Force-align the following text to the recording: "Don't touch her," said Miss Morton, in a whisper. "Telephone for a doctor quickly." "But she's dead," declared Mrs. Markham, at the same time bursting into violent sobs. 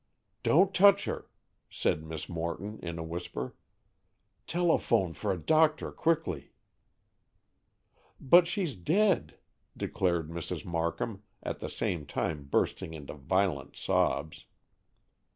"Don't 0.41 0.73
touch 0.73 1.05
her," 1.05 1.29
said 1.69 2.01
Miss 2.03 2.27
Morton, 2.27 2.79
in 2.79 2.97
a 2.97 3.03
whisper. 3.03 3.53
"Telephone 4.47 5.13
for 5.13 5.31
a 5.31 5.37
doctor 5.39 5.91
quickly." 5.91 6.53
"But 8.19 8.47
she's 8.47 8.73
dead," 8.73 9.37
declared 9.77 10.31
Mrs. 10.31 10.65
Markham, 10.65 11.21
at 11.43 11.59
the 11.59 11.69
same 11.69 12.07
time 12.07 12.45
bursting 12.45 12.95
into 12.95 13.13
violent 13.13 13.75
sobs. 13.75 14.47